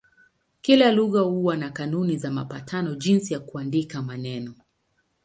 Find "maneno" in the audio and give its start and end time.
4.01-4.53